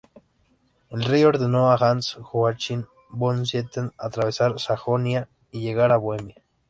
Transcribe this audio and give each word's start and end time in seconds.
El 0.89 1.03
rey 1.03 1.23
ordenó 1.25 1.69
a 1.69 1.75
Hans 1.75 2.15
Joachim 2.19 2.85
von 3.11 3.45
Zieten 3.45 3.91
atravesar 3.99 4.59
Sajonia 4.59 5.29
y 5.51 5.59
llegar 5.61 5.91
a 5.91 5.97
Bohemia. 5.97 6.41